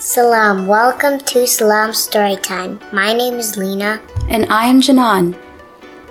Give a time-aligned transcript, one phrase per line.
[0.00, 2.80] Salam, welcome to Salam Storytime.
[2.92, 4.00] My name is Lena.
[4.28, 5.36] And I am Janan.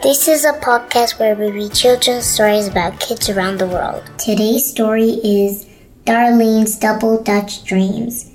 [0.03, 4.03] This is a podcast where we read children's stories about kids around the world.
[4.17, 5.65] Today's story is
[6.05, 8.29] Darlene's Double Dutch Dreams,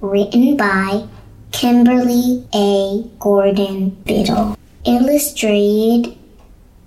[0.00, 1.06] written by
[1.52, 3.08] Kimberly A.
[3.20, 6.18] Gordon Biddle, illustrated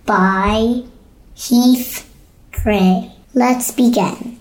[0.05, 0.83] by
[1.33, 2.13] Heath
[2.51, 3.09] Gray.
[3.33, 4.37] Let's begin.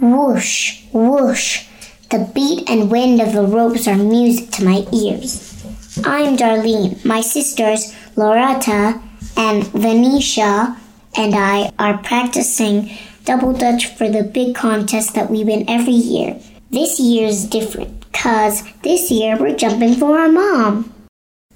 [0.00, 1.67] Whoosh, whoosh.
[2.10, 5.62] The beat and wind of the ropes are music to my ears.
[6.06, 7.04] I'm Darlene.
[7.04, 8.98] My sisters, Loretta
[9.36, 10.78] and Venetia,
[11.14, 16.40] and I are practicing double dutch for the big contest that we win every year.
[16.70, 20.90] This year is different, cause this year we're jumping for our mom.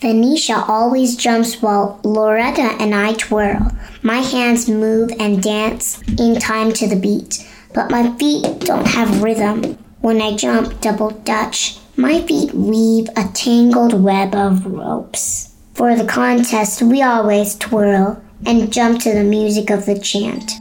[0.00, 3.72] Venetia always jumps while Loretta and I twirl.
[4.02, 9.22] My hands move and dance in time to the beat, but my feet don't have
[9.22, 9.78] rhythm.
[10.02, 15.54] When I jump double dutch, my feet weave a tangled web of ropes.
[15.74, 20.54] For the contest, we always twirl and jump to the music of the chant.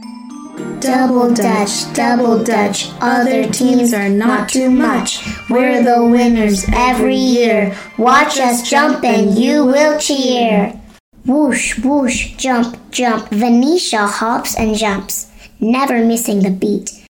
[0.78, 5.26] Double dutch, double dutch, other teams are not too much.
[5.50, 7.76] We're the winners every year.
[7.98, 10.80] Watch us jump and you will cheer.
[11.26, 13.28] Whoosh, whoosh, jump, jump.
[13.30, 17.04] Venetia hops and jumps, never missing the beat.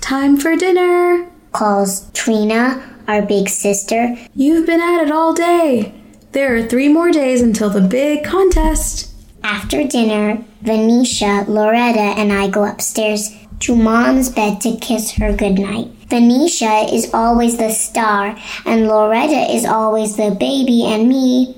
[0.00, 4.16] Time for dinner, calls Trina, our big sister.
[4.34, 5.94] You've been at it all day.
[6.32, 9.12] There are three more days until the big contest.
[9.42, 15.88] After dinner, Venetia, Loretta, and I go upstairs to Mom's bed to kiss her goodnight.
[16.08, 21.56] Venetia is always the star, and Loretta is always the baby, and me,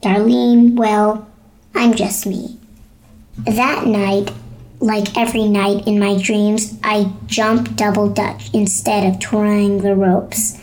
[0.00, 1.26] Darlene, well,
[1.74, 2.58] I'm just me.
[3.38, 4.32] That night,
[4.80, 10.60] like every night in my dreams, I jump double dutch instead of twirling the ropes.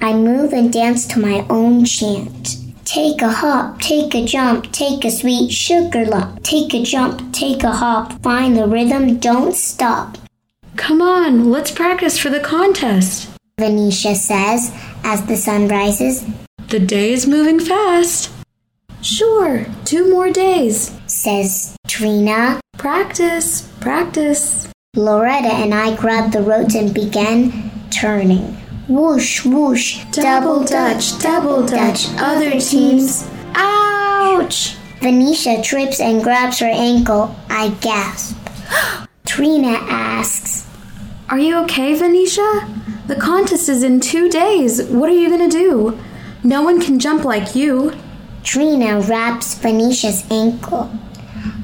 [0.00, 2.56] I move and dance to my own chant.
[2.84, 6.42] Take a hop, take a jump, take a sweet sugar lump.
[6.42, 10.18] Take a jump, take a hop, find the rhythm, don't stop.
[10.76, 14.72] Come on, let's practice for the contest, Venetia says
[15.02, 16.24] as the sun rises.
[16.68, 18.30] The day is moving fast.
[19.00, 22.58] Sure, two more days, says Trina.
[22.76, 24.66] Practice, practice.
[24.96, 28.56] Loretta and I grabbed the ropes and began turning.
[28.88, 33.30] Whoosh, whoosh, double, dutch, double dutch, other teams.
[33.54, 34.74] Ouch!
[35.02, 37.36] Venetia trips and grabs her ankle.
[37.48, 38.36] I gasp.
[39.24, 40.68] Trina asks,
[41.28, 42.68] Are you okay, Venetia?
[43.06, 44.82] The contest is in two days.
[44.82, 45.96] What are you gonna do?
[46.42, 47.92] No one can jump like you.
[48.42, 50.90] Trina wraps Venetia's ankle.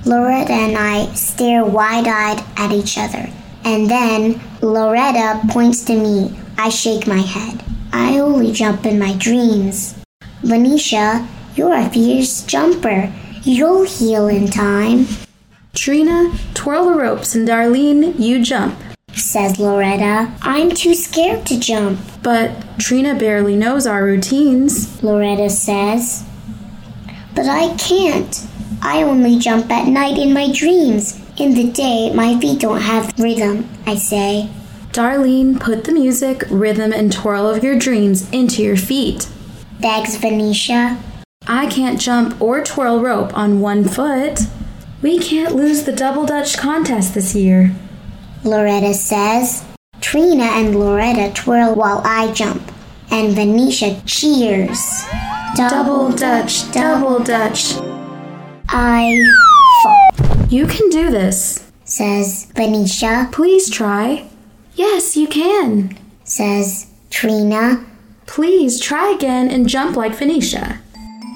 [0.04, 3.28] Loretta and I stare wide eyed at each other.
[3.64, 6.38] And then Loretta points to me.
[6.56, 7.62] I shake my head.
[7.92, 9.96] I only jump in my dreams.
[10.42, 13.12] Venetia, you're a fierce jumper.
[13.42, 15.06] You'll heal in time.
[15.74, 18.78] Trina, twirl the ropes and Darlene, you jump.
[19.14, 20.32] Says Loretta.
[20.42, 22.00] I'm too scared to jump.
[22.22, 25.02] But Trina barely knows our routines.
[25.02, 26.24] Loretta says.
[27.34, 28.47] But I can't.
[28.82, 31.20] I only jump at night in my dreams.
[31.36, 34.50] In the day, my feet don't have rhythm, I say.
[34.92, 39.28] Darlene, put the music, rhythm, and twirl of your dreams into your feet.
[39.80, 40.98] Begs Venetia.
[41.46, 44.41] I can't jump or twirl rope on one foot.
[45.02, 47.74] We can't lose the double dutch contest this year.
[48.44, 49.64] Loretta says.
[50.00, 52.72] Trina and Loretta twirl while I jump,
[53.10, 55.04] and Venetia cheers.
[55.56, 57.74] Double, dutch, double dutch.
[58.72, 59.20] I
[59.82, 60.47] fall.
[60.48, 63.28] You can do this, says Venetia.
[63.32, 64.28] Please try.
[64.75, 67.84] Yes, you can, says Trina.
[68.26, 70.80] Please try again and jump like Venetia.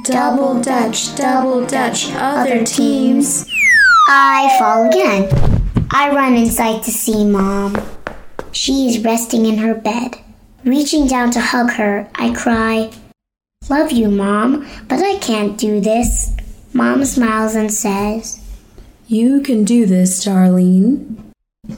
[0.05, 3.51] Double dutch, double dutch, other teams.
[4.09, 5.29] I fall again.
[5.91, 7.77] I run inside to see Mom.
[8.53, 10.19] She is resting in her bed.
[10.65, 12.91] Reaching down to hug her, I cry,
[13.71, 16.34] Love you, Mom, but I can't do this.
[16.77, 18.41] Mom smiles and says,
[19.07, 21.17] You can do this, Darlene.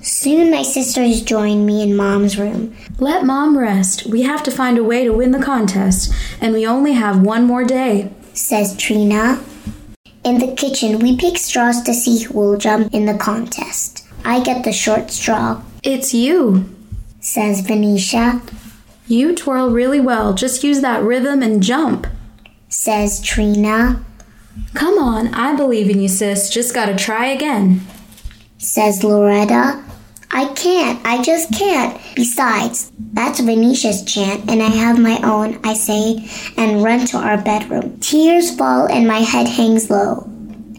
[0.00, 2.74] Soon my sisters join me in Mom's room.
[2.98, 4.06] Let Mom rest.
[4.06, 7.44] We have to find a way to win the contest, and we only have one
[7.44, 9.44] more day, says Trina.
[10.24, 14.08] In the kitchen, we pick straws to see who will jump in the contest.
[14.24, 15.62] I get the short straw.
[15.82, 16.74] It's you,
[17.20, 18.40] says Venetia.
[19.06, 20.32] You twirl really well.
[20.32, 22.06] Just use that rhythm and jump,
[22.70, 24.05] says Trina.
[24.74, 26.50] Come on, I believe in you, sis.
[26.50, 27.80] Just gotta try again,
[28.58, 29.82] says Loretta.
[30.30, 31.00] I can't.
[31.04, 32.00] I just can't.
[32.14, 37.40] Besides, that's Venetia's chant, and I have my own, I say, and run to our
[37.40, 37.98] bedroom.
[38.00, 40.28] Tears fall and my head hangs low.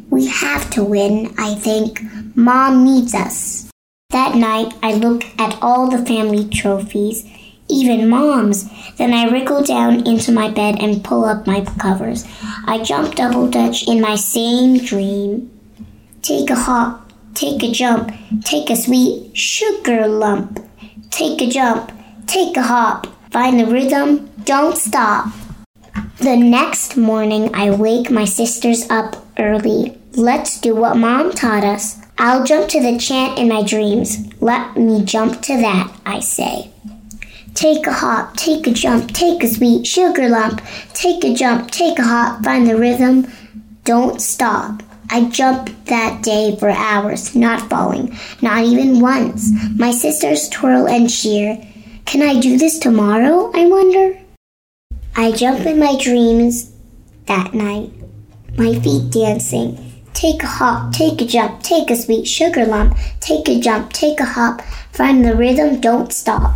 [0.09, 2.01] We have to win, I think.
[2.35, 3.69] Mom needs us.
[4.12, 7.25] That night, I look at all the family trophies,
[7.69, 8.69] even Mom's.
[8.98, 12.25] Then I wriggle down into my bed and pull up my covers.
[12.66, 15.52] I jump double dutch in my same dream.
[16.22, 18.12] Take a hop, take a jump,
[18.44, 20.60] take a sweet sugar lump.
[21.10, 21.92] Take a jump,
[22.25, 25.28] take a hop, find the rhythm, don't stop.
[26.20, 29.98] The next morning, I wake my sisters up early.
[30.13, 32.02] Let's do what mom taught us.
[32.18, 34.18] I'll jump to the chant in my dreams.
[34.42, 36.72] Let me jump to that, I say.
[37.57, 40.62] Take a hop, take a jump, take a sweet sugar lump.
[40.94, 43.25] Take a jump, take a hop, find the rhythm,
[43.83, 44.83] don't stop.
[45.09, 49.50] I jumped that day for hours, not falling, not even once.
[49.75, 51.59] My sisters twirl and cheer.
[52.06, 53.51] Can I do this tomorrow?
[53.56, 54.19] I wonder.
[55.15, 56.71] I jump in my dreams
[57.25, 57.89] that night,
[58.56, 60.03] my feet dancing.
[60.13, 62.95] Take a hop, take a jump, take a sweet sugar lump.
[63.19, 64.62] Take a jump, take a hop,
[64.92, 66.53] find the rhythm, don't stop.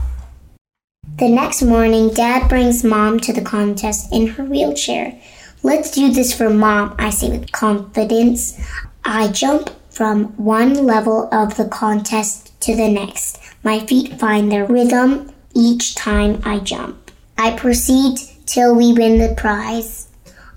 [1.22, 5.22] The next morning, Dad brings Mom to the contest in her wheelchair.
[5.62, 8.60] Let's do this for mom, I say with confidence.
[9.06, 13.40] I jump from one level of the contest to the next.
[13.64, 17.12] My feet find their rhythm each time I jump.
[17.38, 20.08] I proceed till we win the prize.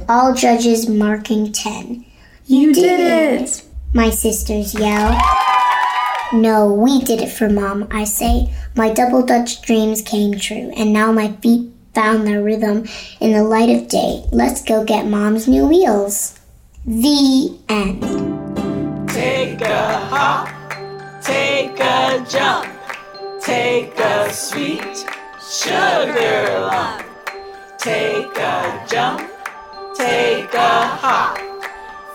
[0.08, 2.06] All judges marking 10.
[2.46, 3.64] You, did, it!
[3.93, 5.20] My sisters yell.
[6.35, 8.53] No, we did it for mom, I say.
[8.75, 12.87] My double Dutch dreams came true, and now my feet found their rhythm
[13.21, 14.25] in the light of day.
[14.33, 16.41] Let's go get mom's new wheels.
[16.85, 18.01] The end.
[19.09, 20.49] Take a hop,
[21.23, 22.69] take a jump,
[23.41, 25.07] take a sweet
[25.41, 27.05] sugar lump.
[27.79, 29.21] Take a jump,
[29.97, 31.39] take a hop,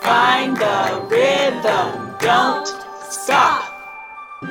[0.02, 2.66] find the rhythm, don't
[3.08, 3.69] stop.
[4.42, 4.48] In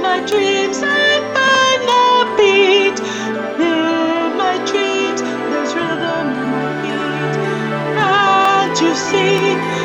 [0.00, 2.06] my dreams I find the
[2.38, 2.98] beat.
[3.60, 7.34] In my dreams there's rhythm in my feet.
[7.98, 9.77] Can't you see?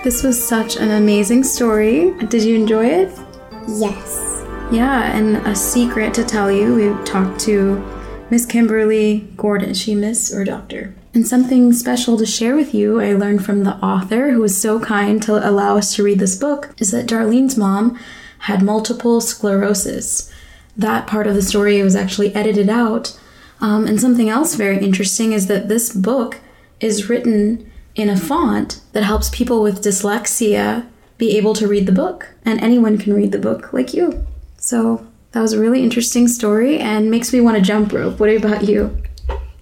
[0.04, 2.12] This was such an amazing story.
[2.28, 3.20] Did you enjoy it?
[3.68, 4.44] Yes.
[4.72, 7.84] Yeah, and a secret to tell you, we talked to
[8.30, 9.72] Miss Kimberly Gordon.
[9.72, 10.94] Is she Miss or Doctor?
[11.14, 14.80] And something special to share with you, I learned from the author, who was so
[14.80, 18.00] kind to allow us to read this book, is that Darlene's mom
[18.40, 20.32] had multiple sclerosis.
[20.78, 23.20] That part of the story was actually edited out.
[23.62, 26.40] Um, and something else very interesting is that this book
[26.80, 31.92] is written in a font that helps people with dyslexia be able to read the
[31.92, 32.34] book.
[32.46, 34.26] And anyone can read the book like you.
[34.58, 38.20] So that was a really interesting story and makes me want to jump rope.
[38.20, 38.98] What about you?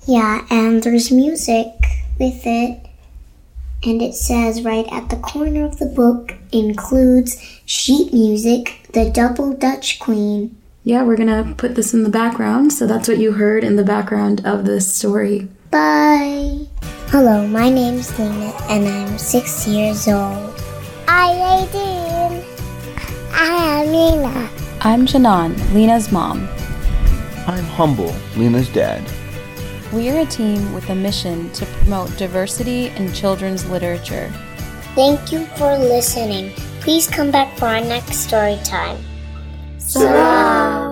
[0.06, 1.68] Yeah, and there's music
[2.20, 2.86] with it.
[3.84, 9.54] And it says right at the corner of the book includes sheet music, the double
[9.54, 10.58] Dutch queen.
[10.88, 12.72] Yeah, we're gonna put this in the background.
[12.72, 15.50] So that's what you heard in the background of this story.
[15.70, 16.66] Bye.
[17.10, 20.56] Hello, my name's Lena and I'm six years old.
[21.06, 22.42] I 18.
[23.34, 24.50] I am Lena.
[24.80, 26.48] I'm Janan, Lena's mom.
[27.48, 29.04] I'm Humble, Lena's dad.
[29.92, 34.32] We are a team with a mission to promote diversity in children's literature.
[34.96, 36.54] Thank you for listening.
[36.80, 38.98] Please come back for our next story time.
[39.88, 40.87] Salam.